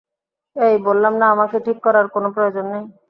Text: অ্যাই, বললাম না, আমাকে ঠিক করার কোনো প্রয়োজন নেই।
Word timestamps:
অ্যাই, 0.55 0.75
বললাম 0.83 1.13
না, 1.17 1.25
আমাকে 1.31 1.57
ঠিক 1.65 1.77
করার 1.83 2.05
কোনো 2.07 2.27
প্রয়োজন 2.35 2.65
নেই। 2.73 2.85